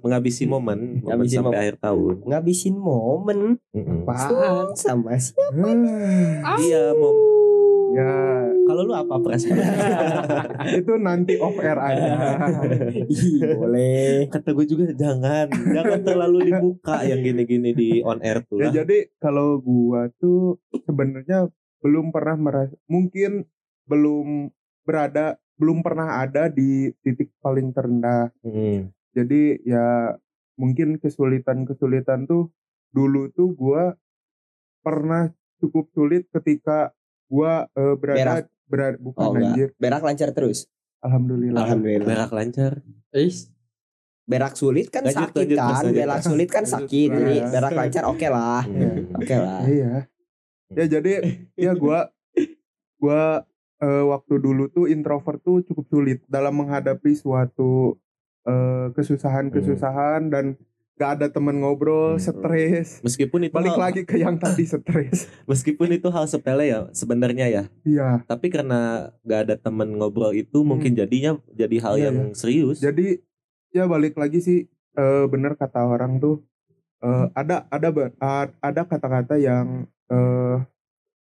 Menghabisi 0.00 0.44
momen, 0.44 0.78
momen 0.96 1.04
Ngabisin 1.04 1.36
sampai 1.36 1.44
momen. 1.46 1.60
akhir 1.60 1.76
tahun. 1.78 2.14
Ngabisin 2.24 2.74
momen 2.74 3.38
Mm-mm. 3.70 3.98
Apaan? 4.02 4.72
sama 4.72 5.12
siapa? 5.14 5.68
Ah, 6.42 6.56
Iya, 6.56 6.96
mom. 6.96 7.16
Ya 7.96 8.12
Kalau 8.66 8.82
lu 8.82 8.92
apa 8.98 9.14
perasaan? 9.22 9.56
itu 10.82 10.92
nanti 10.98 11.38
off 11.38 11.56
air 11.62 11.78
aja. 11.78 12.12
Ih, 13.14 13.54
boleh. 13.54 14.26
Kata 14.26 14.50
gue 14.52 14.66
juga 14.66 14.90
jangan, 14.90 15.46
jangan 15.54 16.00
terlalu 16.02 16.50
dibuka 16.50 17.06
yang 17.06 17.22
gini-gini 17.22 17.70
di 17.72 17.88
on 18.02 18.18
air 18.20 18.42
tuh 18.44 18.58
Ya 18.58 18.82
jadi 18.82 19.06
kalau 19.22 19.62
gua 19.62 20.10
tuh 20.18 20.58
sebenarnya 20.84 21.46
belum 21.80 22.10
pernah 22.10 22.34
merasa 22.34 22.74
mungkin 22.90 23.46
belum 23.86 24.50
berada 24.82 25.38
belum 25.56 25.80
pernah 25.80 26.20
ada 26.20 26.50
di 26.50 26.90
titik 27.00 27.32
paling 27.40 27.70
terendah. 27.72 28.34
Mm. 28.42 28.92
Jadi 29.16 29.62
ya 29.64 30.12
mungkin 30.58 31.00
kesulitan-kesulitan 31.00 32.28
tuh 32.28 32.52
dulu 32.92 33.30
tuh 33.32 33.54
gua 33.54 33.94
pernah 34.84 35.32
cukup 35.60 35.88
sulit 35.92 36.28
ketika 36.32 36.92
gua 37.26 37.66
eh, 37.70 37.94
berada 37.94 38.46
berada 38.66 38.96
bukan 38.98 39.22
Oh, 39.22 39.32
enggak. 39.32 39.50
anjir. 39.52 39.68
Berak 39.76 40.02
lancar 40.02 40.28
terus. 40.32 40.66
Alhamdulillah. 41.00 41.60
Alhamdulillah. 41.62 42.06
Berak 42.06 42.30
lancar. 42.32 42.72
Is. 43.12 43.50
Berak 44.26 44.58
sulit 44.58 44.90
kan 44.90 45.06
Lanjut, 45.06 45.30
sakit 45.30 45.38
lanjut, 45.38 45.56
kan. 45.56 45.70
Lanjut. 45.86 45.94
Berak 45.94 46.20
sulit 46.20 46.48
kan 46.50 46.64
sakit. 46.66 47.08
Jadi 47.14 47.34
Iya. 47.38 47.46
berak 47.46 47.72
lancar 47.72 48.02
oke 48.04 48.26
lah. 48.26 48.62
Mm. 48.66 49.14
Oke 49.14 49.36
lah. 49.38 49.60
Iya. 49.62 49.92
Ya 50.74 50.84
jadi 50.90 51.12
ya 51.54 51.72
gua 51.78 52.10
gua 52.98 53.46
eh, 53.78 54.04
waktu 54.04 54.34
dulu 54.36 54.66
tuh 54.66 54.90
introvert 54.90 55.38
tuh 55.38 55.62
cukup 55.62 55.86
sulit 55.86 56.18
dalam 56.26 56.58
menghadapi 56.58 57.14
suatu 57.14 57.94
eh, 58.42 58.90
kesusahan-kesusahan 58.90 60.26
dan 60.26 60.58
gak 60.96 61.20
ada 61.20 61.26
temen 61.28 61.60
ngobrol, 61.60 62.16
Hmm. 62.16 62.24
stres. 62.24 63.04
Meskipun 63.04 63.44
itu 63.44 63.52
Balik 63.52 63.76
hal, 63.76 63.80
lagi 63.84 64.00
ke 64.08 64.16
yang 64.16 64.40
tadi 64.40 64.64
stres. 64.64 65.28
meskipun 65.50 65.92
itu 65.92 66.08
hal 66.08 66.24
sepele 66.24 66.72
ya 66.72 66.88
sebenarnya 66.96 67.46
ya. 67.52 67.64
Iya. 67.84 68.24
Tapi 68.24 68.48
karena 68.48 69.12
gak 69.22 69.40
ada 69.48 69.54
temen 69.60 69.92
ngobrol 69.94 70.32
itu 70.32 70.64
mungkin 70.64 70.96
jadinya 70.96 71.36
jadi 71.52 71.76
hal 71.84 71.94
Hmm. 71.94 72.00
Iya, 72.00 72.06
yang 72.08 72.18
serius. 72.32 72.80
Jadi 72.80 73.20
ya 73.70 73.84
balik 73.84 74.16
lagi 74.16 74.40
sih 74.40 74.58
eh, 74.96 75.24
bener 75.28 75.52
kata 75.54 75.84
orang 75.84 76.16
tuh 76.16 76.40
eh, 77.04 77.28
ada 77.36 77.68
ada 77.68 77.92
ada 78.58 78.82
kata-kata 78.82 79.36
yang 79.36 79.84
eh, 80.08 80.56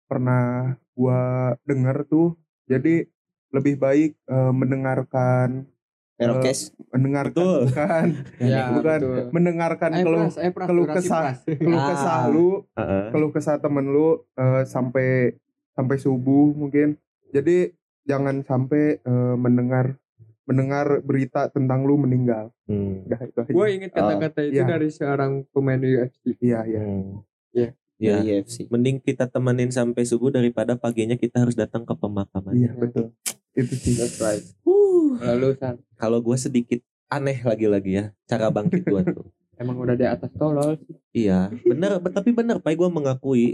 pernah 0.05 0.77
gua 0.93 1.53
dengar 1.65 2.05
tuh. 2.05 2.37
Jadi 2.69 3.09
lebih 3.49 3.77
baik 3.77 4.11
mendengarkan 4.29 5.69
Merokes. 6.15 6.59
mendengarkan 6.89 7.33
Betul. 7.35 7.61
bukan 7.67 8.07
Ya, 8.53 8.63
bukan 8.69 8.99
betul. 9.01 9.23
mendengarkan 9.31 9.91
keluh 9.97 10.29
keluh 10.69 10.87
kesah. 10.87 11.41
keluh 11.43 11.73
Ah. 11.75 11.87
kesah 11.89 12.21
lu 12.27 12.49
Heeh. 12.71 13.03
keluh 13.09 13.31
kesah 13.31 13.57
temen 13.57 13.85
lu 13.85 14.07
eh, 14.33 14.63
sampai 14.63 15.33
sampai 15.71 15.95
subuh 15.97 16.51
mungkin 16.51 16.95
jadi 17.29 17.73
jangan 18.03 18.41
sampai 18.41 18.99
eh, 18.99 19.35
mendengar 19.35 19.97
mendengar 20.43 20.99
berita 20.99 21.47
tentang 21.47 21.81
lu 21.81 21.95
meninggal 21.97 22.51
Hmm. 22.63 23.03
Udah, 23.03 23.19
itu 23.21 23.37
aja. 23.37 23.51
Gue 23.51 23.67
inget 23.73 23.91
kata-kata 23.91 24.39
itu 24.41 24.55
Iya. 24.55 24.63
dari 24.65 24.87
seorang 24.87 25.43
pemain 25.49 25.75
UFC. 25.77 26.31
iya 26.39 26.63
iya 26.63 26.79
Hmm. 26.79 27.19
Iya. 27.51 27.69
Ya, 27.97 28.15
Iya 28.19 28.37
sih. 28.45 28.65
mending 28.67 28.99
kita 28.99 29.25
temenin 29.25 29.67
sampai 29.69 30.03
subuh 30.03 30.29
daripada 30.29 30.75
paginya 30.75 31.13
kita 31.13 31.39
harus 31.39 31.53
datang 31.53 31.83
ke 31.83 31.91
pemakaman. 31.93 32.51
iya 32.53 32.71
betul 32.71 33.11
itu 33.53 33.73
sih 33.73 33.93
That's 33.95 34.17
right. 34.17 34.43
Uh. 34.63 35.17
Lalu 35.19 35.55
San, 35.55 35.77
Kalau 35.95 36.19
gue 36.19 36.35
sedikit 36.35 36.79
aneh 37.07 37.37
lagi-lagi 37.39 37.91
ya 37.93 38.05
cara 38.25 38.49
bangkit 38.49 38.83
gue 38.83 39.01
tuh. 39.05 39.25
emang 39.61 39.77
udah 39.77 39.93
di 39.93 40.03
atas 40.03 40.33
tolol 40.33 40.75
sih. 40.81 40.97
Iya, 41.13 41.53
bener, 41.61 42.01
be- 42.01 42.09
tapi 42.09 42.33
bener, 42.33 42.57
Pak, 42.57 42.73
gue 42.73 42.89
mengakui. 42.89 43.47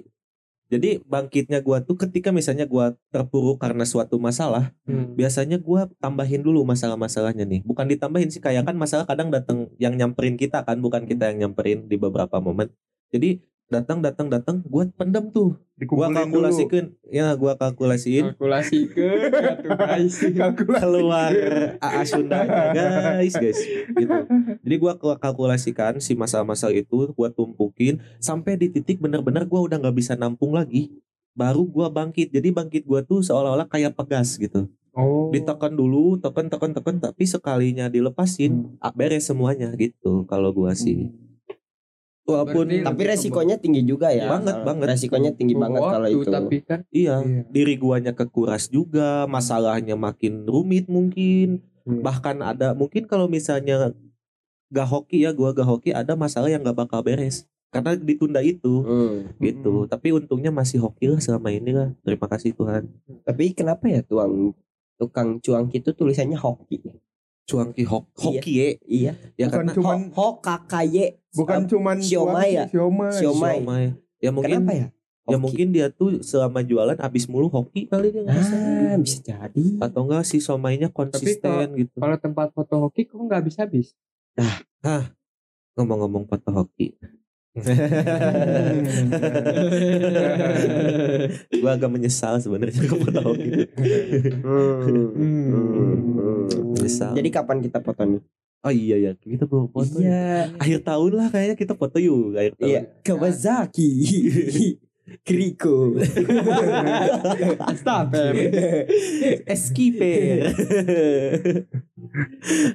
Jadi 0.70 1.02
bangkitnya 1.02 1.60
gue 1.60 1.78
tuh 1.82 1.98
ketika 1.98 2.30
misalnya 2.30 2.64
gue 2.64 2.86
terpuruk 3.10 3.58
karena 3.58 3.84
suatu 3.84 4.16
masalah, 4.16 4.70
Hmm. 4.86 5.18
biasanya 5.18 5.58
gue 5.58 5.82
tambahin 5.98 6.40
dulu 6.40 6.62
masalah-masalahnya 6.64 7.42
nih. 7.44 7.62
Bukan 7.66 7.90
ditambahin 7.90 8.30
sih, 8.30 8.38
kayak 8.38 8.64
kan 8.64 8.78
masalah 8.78 9.04
kadang 9.04 9.34
datang 9.34 9.68
yang 9.82 9.98
nyamperin 9.98 10.38
kita 10.38 10.62
kan, 10.62 10.78
bukan 10.78 11.04
kita 11.04 11.34
yang 11.34 11.50
nyamperin 11.50 11.90
di 11.90 11.98
beberapa 11.98 12.38
momen. 12.38 12.70
Jadi 13.10 13.42
datang, 13.70 14.02
datang, 14.02 14.28
datang, 14.28 14.66
gue 14.66 14.84
pendam 14.98 15.30
tuh. 15.30 15.56
Gue 15.80 16.08
kalkulasikan, 16.12 16.92
ya 17.08 17.32
gue 17.38 17.54
kalkulasiin. 17.56 18.36
Kalkulasi 18.36 18.92
ke 18.92 19.08
tuh 19.64 19.72
guys. 19.78 20.16
kalkulasi 20.42 20.82
keluar 20.84 21.32
AA 21.80 22.02
Sundanya 22.04 22.76
guys 22.76 23.34
guys 23.40 23.60
gitu. 23.96 24.18
Jadi 24.60 24.76
gua 24.76 25.00
ke- 25.00 25.20
kalkulasikan 25.24 26.04
si 26.04 26.20
masalah-masalah 26.20 26.76
itu 26.76 27.16
gua 27.16 27.32
tumpukin 27.32 28.04
sampai 28.20 28.60
di 28.60 28.68
titik 28.68 29.00
bener-bener 29.00 29.48
gua 29.48 29.64
udah 29.64 29.80
nggak 29.80 29.96
bisa 29.96 30.20
nampung 30.20 30.52
lagi. 30.52 30.92
Baru 31.32 31.64
gua 31.64 31.88
bangkit. 31.88 32.36
Jadi 32.36 32.52
bangkit 32.52 32.84
gua 32.84 33.00
tuh 33.06 33.24
seolah-olah 33.24 33.72
kayak 33.72 33.96
pegas 33.96 34.36
gitu. 34.36 34.68
Oh. 34.90 35.30
ditekan 35.30 35.78
dulu 35.78 36.18
tekan 36.18 36.50
tekan 36.50 36.74
tekan 36.74 36.98
tapi 36.98 37.24
sekalinya 37.24 37.88
dilepasin 37.88 38.74
ah, 38.82 38.90
beres 38.90 39.30
semuanya 39.30 39.70
gitu 39.78 40.26
kalau 40.26 40.50
gua 40.50 40.74
sih 40.74 41.14
walaupun 42.30 42.66
Berarti- 42.66 42.86
Tapi 42.86 43.02
resikonya 43.04 43.56
tinggi 43.56 43.82
juga 43.82 44.08
ya. 44.10 44.30
Banget, 44.30 44.62
banget. 44.62 44.86
Resikonya 44.90 45.32
tinggi 45.32 45.54
banget 45.54 45.82
Waktu, 45.82 45.94
kalau 45.94 46.10
itu. 46.10 46.30
Tapi 46.30 46.58
kan 46.62 46.80
iya 46.90 47.16
Iya. 47.20 47.42
diri 47.46 47.76
guanya 47.76 48.12
kekuras 48.12 48.68
juga 48.68 49.26
masalahnya 49.26 49.94
makin 49.94 50.46
rumit 50.46 50.86
mungkin 50.86 51.66
Iya. 51.84 52.00
bahkan 52.00 52.38
ada 52.40 52.72
mungkin 52.72 53.04
kalau 53.04 53.26
misalnya 53.26 53.92
gak 54.70 54.88
hoki 54.88 55.22
ya 55.22 55.32
gua 55.32 55.50
gak 55.52 55.66
hoki 55.66 55.90
ada 55.90 56.14
masalah 56.14 56.48
yang 56.48 56.62
gak 56.62 56.78
bakal 56.78 57.02
beres 57.02 57.44
karena 57.70 57.94
ditunda 57.96 58.40
itu 58.40 58.82
Hmm. 58.82 59.34
gitu 59.38 59.86
tapi 59.86 60.10
untungnya 60.10 60.50
masih 60.50 60.78
hoki 60.80 61.06
lah 61.06 61.18
selama 61.18 61.50
ini 61.50 61.70
lah 61.70 61.90
terima 62.00 62.26
kasih 62.26 62.54
Tuhan 62.54 62.86
Tapi 63.24 63.54
kenapa 63.54 63.86
ya 63.86 64.02
tuang 64.02 64.54
tukang 64.96 65.38
cuang 65.40 65.70
itu 65.70 65.90
tulisannya 65.90 66.36
hoki? 66.36 66.82
cuangki 67.46 67.82
hok 67.82 68.06
Iya. 68.12 68.22
hoki 68.22 68.52
ye. 68.54 68.70
Iya. 68.84 69.12
ya 69.34 69.46
bukan 69.48 69.54
karena 69.56 69.72
cuman 69.74 70.00
Ho, 70.12 70.28
hokaye. 70.38 71.06
Bukan 71.32 71.70
cuman 71.70 71.98
siomay 72.02 72.58
ya? 72.58 72.66
siomay 72.68 73.14
Siomay. 73.14 73.56
siomay. 73.62 73.86
ya 74.18 74.30
mungkin 74.34 74.66
Kenapa 74.66 74.74
ya? 74.74 74.88
ya 75.30 75.38
Hoki. 75.38 75.44
mungkin 75.46 75.68
dia 75.70 75.88
tuh 75.94 76.26
selama 76.26 76.66
jualan 76.66 76.98
habis 76.98 77.30
mulu 77.30 77.46
hoki 77.48 77.86
kali 77.86 78.10
dia 78.10 78.26
ngerasa. 78.26 78.56
Ah, 78.58 78.98
bisa 78.98 79.22
jadi. 79.22 79.66
atau 79.78 80.10
enggak 80.10 80.26
si 80.26 80.42
somainya 80.42 80.90
konsisten 80.90 81.78
gitu 81.78 82.02
kalau 82.02 82.18
tempat 82.18 82.50
foto 82.50 82.90
hoki 82.90 83.06
kok 83.06 83.22
nggak 83.22 83.46
habis 83.46 83.56
habis. 83.62 83.88
ngomong-ngomong 85.78 86.26
foto 86.26 86.50
hoki 86.52 86.98
gua 91.60 91.72
agak 91.76 91.92
menyesal 91.92 92.40
sebenarnya 92.40 92.86
ke 92.86 92.96
foto 92.96 93.20
hoki 93.26 93.50
menyesal 96.78 97.14
Jadi 97.18 97.30
kapan 97.30 97.58
kita 97.62 97.80
foto 97.84 98.02
nih? 98.06 98.22
Oh 98.60 98.74
iya 98.74 98.96
ya 99.00 99.12
kita 99.16 99.48
bawa 99.48 99.72
foto 99.72 100.00
ya. 100.00 100.08
Iya. 100.10 100.32
akhir 100.60 100.80
tahun 100.84 101.12
lah 101.16 101.28
kayaknya 101.32 101.56
kita 101.56 101.74
foto 101.76 101.98
yuk 101.98 102.36
akhir 102.36 102.54
tahun 102.60 102.70
Iya. 102.70 102.82
Kawasaki. 103.02 103.90
Kriko. 105.26 105.98
Astaga. 107.66 108.30
Eskiper. 109.54 110.54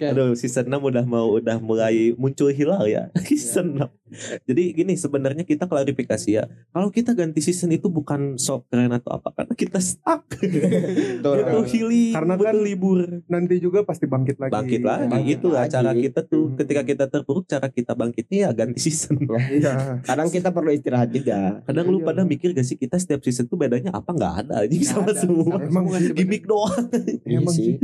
Aduh 0.10 0.34
season 0.34 0.66
6 0.66 0.78
udah 0.82 1.04
mau 1.06 1.38
udah 1.38 1.58
mulai 1.58 2.10
muncul 2.14 2.50
hilal 2.50 2.86
ya 2.86 3.10
Season 3.22 3.78
6 3.78 3.86
Jadi 4.44 4.62
gini 4.72 4.94
sebenarnya 4.94 5.42
kita 5.42 5.64
klarifikasi 5.64 6.30
ya 6.30 6.44
Kalau 6.68 6.88
kita 6.88 7.12
ganti 7.12 7.38
season 7.38 7.70
itu 7.70 7.86
bukan 7.86 8.36
sok 8.36 8.66
keren 8.66 8.90
atau 8.90 9.14
apa 9.14 9.30
Karena 9.32 9.52
kita 9.52 9.78
stuck 9.78 10.24
Betul. 10.34 11.36
Itu 11.40 11.58
healing 11.66 12.12
Karena 12.12 12.34
kan 12.34 12.56
libur 12.56 12.98
nanti 13.26 13.58
juga 13.58 13.82
pasti 13.82 14.04
bangkit 14.04 14.38
lagi 14.38 14.52
Bangkit 14.52 14.82
lagi 14.82 15.08
Bangkit 15.08 15.36
Itulah 15.36 15.62
lagi. 15.62 15.72
cara 15.72 15.90
kita 15.92 16.20
tuh 16.22 16.42
Hmm. 16.44 16.56
Ketika 16.56 16.82
kita 16.82 17.04
terpuruk 17.06 17.44
cara 17.44 17.66
kita 17.66 17.92
bangkitnya 17.92 18.38
ya 18.38 18.50
ganti 18.52 18.78
season 18.78 19.16
iya 19.56 19.96
Kadang 20.00 20.28
kita 20.28 20.50
perlu 20.50 20.70
istirahat 20.70 21.08
juga. 21.08 21.62
Kadang 21.62 21.86
lu 21.86 21.98
Iya. 21.98 22.06
pada 22.06 22.22
mikir 22.22 22.52
gak 22.52 22.62
sih 22.62 22.76
kita 22.76 22.94
setiap 22.94 23.20
season 23.20 23.44
tuh 23.44 23.56
bedanya 23.56 23.90
apa 23.90 24.10
nggak 24.10 24.34
ada 24.42 24.54
aja 24.60 24.76
sama 24.84 25.08
ada. 25.08 25.14
semua 25.16 25.56
Sama 25.62 25.80
Emang. 25.88 26.12
Gimik 26.12 26.44
doang 26.44 26.84
Iya 27.22 27.40
Emang 27.40 27.50
sih. 27.50 27.80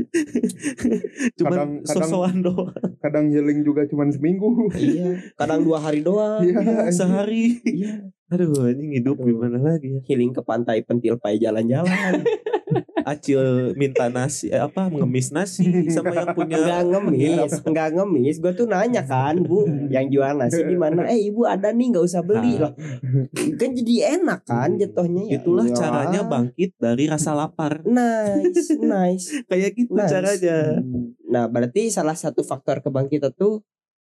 Cuman 1.37 1.83
sosokan 1.85 2.37
doang 2.41 2.90
kadang 3.01 3.33
healing 3.33 3.65
juga 3.65 3.89
cuman 3.89 4.13
seminggu 4.13 4.69
Iya. 4.77 5.33
Kadang 5.35 5.65
dua 5.65 5.81
hari 5.81 6.05
doang. 6.05 6.45
doang. 6.45 6.61
Iya, 6.87 6.93
sehari 6.93 7.59
Iya. 7.65 8.13
Aduh 8.31 8.65
anjing 8.65 8.95
hidup 8.95 9.19
gimana 9.19 9.59
lagi 9.59 9.91
ya 9.91 10.01
Healing 10.07 10.31
ke 10.31 10.41
pantai 10.41 10.81
pentil 10.81 11.19
pai 11.19 11.37
jalan-jalan. 11.37 12.23
Acil 13.03 13.73
minta 13.75 14.07
nasi 14.07 14.47
eh, 14.47 14.61
apa 14.61 14.87
ngemis 14.87 15.33
nasi 15.33 15.65
sama 15.89 16.13
yang 16.13 16.31
punya 16.31 16.55
Enggak 16.55 16.83
ngemis, 16.87 17.53
enggak 17.65 17.89
ngemis. 17.97 18.37
Gue 18.39 18.53
tuh 18.53 18.69
nanya 18.69 19.03
kan, 19.03 19.41
Bu, 19.41 19.65
yang 19.95 20.07
jual 20.07 20.37
nasi 20.37 20.63
di 20.63 20.77
mana? 20.77 21.09
Eh, 21.09 21.33
Ibu 21.33 21.43
ada 21.43 21.73
nih, 21.73 21.91
nggak 21.91 22.05
usah 22.05 22.23
beli 22.23 22.55
Nah. 22.55 22.71
lah. 22.71 22.73
Kan 23.57 23.71
jadi 23.75 23.95
enak 24.15 24.41
kan 24.45 24.77
jatuhnya 24.77 25.27
ya. 25.27 25.41
itulah 25.41 25.67
Ya. 25.67 25.75
caranya 25.75 26.23
bangkit 26.23 26.77
dari 26.77 27.09
rasa 27.09 27.33
lapar 27.33 27.83
Nice, 27.89 28.77
nice. 28.77 29.27
kayak 29.49 29.75
gitu 29.75 29.91
Nice. 29.91 30.13
caranya 30.13 30.79
Nah, 31.27 31.49
berarti 31.49 31.89
salah 31.89 32.15
satu 32.15 32.45
faktor 32.45 32.79
kebangkitan 32.81 33.33
tuh 33.33 33.65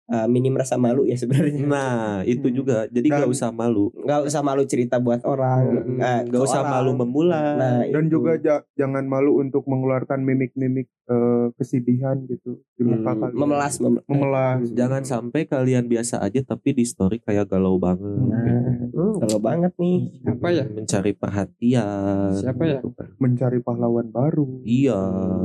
uh, 0.10 0.26
minim 0.26 0.52
rasa 0.52 0.76
malu 0.76 1.06
ya 1.06 1.16
sebenarnya. 1.16 1.64
nah 1.64 1.94
itu 2.24 2.44
Hmm. 2.44 2.56
juga 2.56 2.78
jadi 2.88 3.08
Dan- 3.08 3.20
gak 3.20 3.32
usah 3.32 3.50
malu 3.50 3.94
Nggak 3.96 4.22
usah 4.26 4.42
malu 4.42 4.64
cerita 4.64 4.98
buat 4.98 5.22
orang. 5.24 5.62
Hmm. 5.88 6.00
eh, 6.00 6.20
gak 6.26 6.34
ke 6.36 6.46
usah 6.46 6.62
orang. 6.62 6.72
malu 6.76 6.92
memulai 6.98 7.56
Nah, 7.56 7.80
dan 7.86 8.04
itu. 8.04 8.12
juga 8.12 8.32
ja- 8.38 8.66
jangan 8.76 9.06
malu 9.06 9.38
untuk 9.38 9.64
mengeluarkan 9.64 10.20
mimik-mimik 10.20 10.90
eh, 11.10 11.48
kesedihan 11.54 12.16
gitu 12.24 12.62
di 12.72 12.84
muka 12.84 13.10
Hmm, 13.10 13.20
kalian 13.26 13.36
memelas, 13.36 13.76
mem- 13.78 14.06
memelas 14.06 14.62
jangan 14.72 15.02
sampai 15.04 15.44
kalian 15.44 15.86
biasa 15.86 16.20
aja 16.20 16.40
tapi 16.44 16.72
di 16.72 16.84
story 16.84 17.18
kayak 17.18 17.48
galau 17.48 17.76
banget 17.76 18.22
Nah, 18.22 18.46
gitu. 18.86 19.18
kalau 19.18 19.40
banget 19.40 19.74
nih. 19.76 19.98
Apa 20.24 20.48
ya? 20.50 20.64
mencari 20.66 21.12
perhatian 21.12 22.32
Siapa 22.36 22.64
ya? 22.64 22.78
gitu 22.78 22.94
kan. 22.94 23.10
mencari 23.18 23.60
pahlawan 23.60 24.08
baru 24.08 24.62
iya 24.62 25.02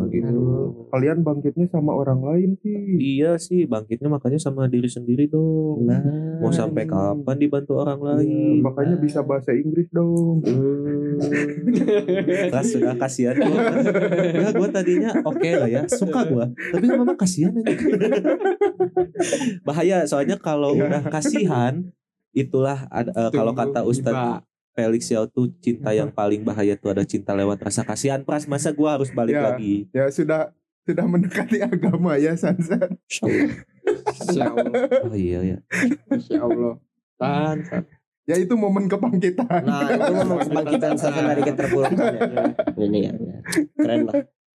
gitu 0.06 0.28
Aduh. 0.30 0.88
kalian 0.90 1.20
bangkitnya 1.20 1.66
sama 1.66 1.92
orang 1.92 2.20
lain 2.20 2.50
sih 2.56 2.76
iya 3.16 3.34
sih 3.36 3.64
bangkitnya 3.64 4.06
makanya 4.08 4.38
sama 4.38 4.66
diri 4.66 4.86
sendiri 4.86 5.26
dong 5.26 5.84
Nah, 5.84 6.00
mau 6.38 6.50
sampai 6.50 6.84
kapan 6.84 7.36
dibantu 7.36 7.76
orang 7.76 7.96
Iya, 7.96 8.08
lain 8.14 8.54
makanya 8.60 8.96
bisa 8.96 9.20
bahasa 9.20 9.50
Inggris 9.50 9.88
dong 9.90 10.38
hmm. 10.40 11.16
sudah 12.64 12.96
kasihan 12.96 13.34
gua. 13.36 13.60
ya 14.36 14.50
gue 14.50 14.68
tadinya 14.70 15.10
oke 15.22 15.48
lah 15.56 15.68
ya 15.68 15.82
suka 15.86 16.20
gue 16.24 16.44
tapi 16.70 16.84
memang 16.86 17.14
kasihan 17.14 17.52
aja 17.54 17.72
bahaya 19.62 19.96
soalnya 20.04 20.36
kalau 20.36 20.74
Iya. 20.74 20.86
udah 20.88 21.02
kasihan 21.08 21.74
itulah 22.30 22.88
eh, 22.90 23.30
kalau 23.30 23.52
kata 23.52 23.82
Ustadz 23.82 24.14
Iba. 24.14 24.42
Felix 24.74 25.06
Yao 25.06 25.24
tuh 25.24 25.54
cinta 25.58 25.94
yang 25.94 26.10
paling 26.10 26.42
bahaya 26.42 26.74
tuh 26.74 26.90
ada 26.90 27.06
cinta 27.06 27.30
lewat 27.30 27.62
rasa 27.62 27.82
kasihan 27.82 28.20
pras 28.20 28.44
masa 28.44 28.70
gue 28.70 28.88
harus 28.88 29.08
balik 29.08 29.34
Ya. 29.34 29.42
lagi 29.48 29.86
ya 29.90 30.10
sudah 30.10 30.50
sudah 30.82 31.06
mendekati 31.06 31.62
agama 31.62 32.18
ya 32.18 32.34
Sansan 32.34 32.98
Insya 34.04 34.50
Allah. 34.50 34.74
oh 35.06 35.14
iya 35.14 35.40
ya 35.46 35.58
Insya 36.10 36.42
Allah. 36.42 36.74
Tan. 37.14 37.62
ya 38.24 38.34
itu 38.34 38.52
momen 38.52 38.88
kebangkitan 38.88 39.62
Nah, 39.62 39.86
itu 39.86 40.12
memang 40.12 40.38
kebangkitan 40.42 40.92
saya 40.96 41.22
dari 41.24 41.42
keterpurukan 41.44 41.94
ya. 41.94 42.20
Ini 42.74 42.98
ya, 43.00 43.12
ya. 43.14 43.36
Keren 43.76 44.00
lah. 44.04 44.14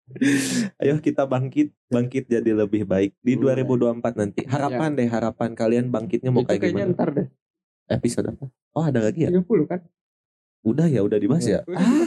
ayo 0.80 0.98
kita 0.98 1.24
bangkit 1.24 1.70
bangkit 1.86 2.24
jadi 2.26 2.50
lebih 2.54 2.84
baik 2.84 3.12
di 3.18 3.34
Iya. 3.34 3.60
2024 3.62 4.00
nanti 4.14 4.40
harapan 4.44 4.90
deh 4.94 5.06
harapan 5.06 5.50
kalian 5.52 5.86
bangkitnya 5.88 6.28
mau 6.28 6.42
Itu 6.42 6.48
kayak 6.48 6.60
kayaknya 6.62 6.84
gimana 6.84 6.94
ntar 6.94 7.08
deh. 7.12 7.26
episode 7.88 8.26
apa 8.28 8.44
oh 8.70 8.84
ada 8.84 9.00
lagi 9.00 9.20
ya 9.22 9.30
30 9.30 9.44
kan? 9.64 9.80
udah 10.60 10.86
ya 10.86 11.00
udah 11.00 11.16
dibahas 11.16 11.46
ya 11.46 11.60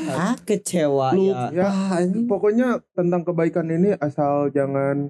Ah, 0.08 0.36
kecewa 0.38 1.12
Lu- 1.12 1.31
ya. 1.31 1.50
ya 1.51 1.65
ah 1.65 1.98
anjing 1.98 2.25
pokoknya 2.25 2.67
tentang 2.91 3.24
kebaikan 3.24 3.65
ini 3.65 3.96
asal 3.96 4.50
jangan 4.50 5.10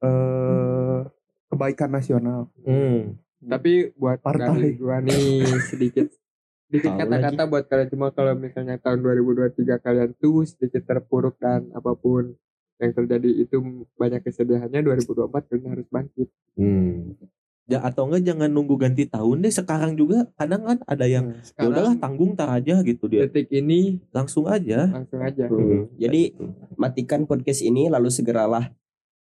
eh 0.00 0.98
kebaikan 1.46 1.90
nasional 1.90 2.48
Hmm. 2.60 3.16
Tapi 3.40 3.94
buat 3.94 4.20
Partai. 4.20 4.52
dari 4.52 4.70
gua 4.74 5.00
nih 5.00 5.40
sedikit 5.62 6.12
sedikit 6.70 6.94
kata-kata 6.94 7.42
buat 7.44 7.66
kalian 7.66 7.88
cuma 7.90 8.14
kalau 8.14 8.38
misalnya 8.38 8.78
tahun 8.78 9.02
2023 9.02 9.58
kalian 9.82 10.10
tuh 10.16 10.46
sedikit 10.46 10.86
terpuruk 10.86 11.34
dan 11.36 11.66
apa 11.74 11.98
pun 11.98 12.38
yang 12.78 12.94
terjadi 12.94 13.26
itu 13.42 13.58
banyak 13.98 14.22
kesedihannya 14.22 14.80
2024 14.86 15.50
kalian 15.50 15.68
harus 15.74 15.88
bangkit. 15.90 16.28
Hmm. 16.54 17.18
Ya 17.66 17.82
atau 17.82 18.06
enggak 18.06 18.26
jangan 18.26 18.50
nunggu 18.50 18.74
ganti 18.78 19.06
tahun 19.06 19.42
deh 19.42 19.52
sekarang 19.52 19.94
juga 19.94 20.26
kadang 20.34 20.62
kan 20.64 20.78
ada 20.86 21.06
yang 21.06 21.30
ya 21.30 21.42
Sekarang 21.44 21.70
udahlah 21.70 21.94
tanggung 21.98 22.32
tar 22.34 22.50
aja 22.50 22.82
gitu 22.82 23.06
dia 23.06 23.26
detik 23.26 23.50
ini 23.50 23.98
langsung 24.10 24.46
aja. 24.46 24.90
langsung 24.90 25.20
aja. 25.22 25.46
Hmm. 25.46 25.86
Jadi 25.94 26.34
Gitu. 26.34 26.46
matikan 26.74 27.26
podcast 27.26 27.62
ini 27.62 27.86
lalu 27.86 28.10
segeralah 28.10 28.70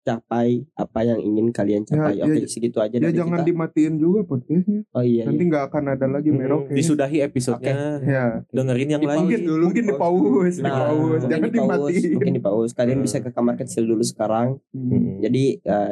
capai 0.09 0.49
apa 0.73 0.99
yang 1.01 1.19
ingin 1.19 1.47
kalian 1.49 1.85
capai. 1.85 2.17
Ya, 2.17 2.25
Oke, 2.25 2.41
ya, 2.41 2.47
segitu 2.47 2.77
aja 2.77 2.89
ya 2.91 2.99
dari 3.03 3.13
jangan 3.13 3.39
kita. 3.39 3.47
dimatiin 3.47 3.93
juga 3.95 4.19
podcastnya 4.23 4.81
Oh 4.89 5.03
iya. 5.03 5.23
nanti 5.23 5.37
iya. 5.39 5.49
nggak 5.49 5.63
akan 5.69 5.83
ada 5.87 6.05
lagi 6.09 6.29
Hmm, 6.29 6.39
meroknya 6.39 6.73
disudahi 6.73 7.17
episodenya 7.21 7.77
ya 8.01 8.25
dengerin 8.49 8.89
yang 8.89 9.03
lain 9.03 9.19
mungkin 9.21 9.41
dulu, 9.45 9.63
mungkin 9.69 9.84
di 9.84 9.88
di 9.88 9.95
pause 9.95 10.55
di 10.57 10.63
Nah, 10.63 10.73
pause 10.73 10.97
mungkin 10.97 11.29
jangan 11.29 11.47
di 11.47 11.60
pause, 11.60 11.69
dimatiin 11.69 12.12
mungkin 12.12 12.34
di 12.34 12.41
pause. 12.41 12.71
Kalian 12.73 12.97
Hmm. 12.97 13.05
bisa 13.05 13.17
ke 13.19 13.29
kamar 13.29 13.55
kecil 13.55 13.84
dulu 13.86 14.01
sekarang. 14.01 14.47
Hmm. 14.71 15.21
Jadi 15.21 15.43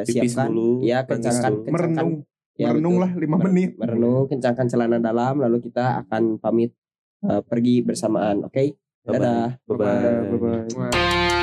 Pipis 0.02 0.10
siapkan 0.34 0.50
dulu, 0.50 0.82
ya 0.82 0.98
kencangkan 1.04 1.52
merenung 1.68 2.12
ya, 2.56 2.66
merenung 2.68 2.96
betul. 2.98 3.04
lah 3.06 3.12
lima 3.14 3.38
menit 3.40 3.72
merenung 3.78 4.26
kencangkan 4.26 4.66
celana 4.66 4.98
dalam 4.98 5.38
lalu 5.38 5.62
kita 5.62 6.02
akan 6.02 6.38
pamit 6.38 6.74
eh, 7.22 7.42
pergi 7.42 7.82
bersamaan. 7.82 8.42
Oke. 8.44 8.74
Bye-bye. 9.04 9.16
Dadah. 9.16 9.48
Bye-bye. 9.64 10.04
bye 10.28 10.38
bye 10.38 10.64
Wah. 10.76 11.37